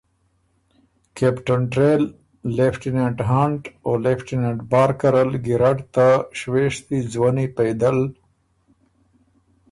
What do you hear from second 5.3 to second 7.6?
ګیرډ ته شوېشتي ځوَنّي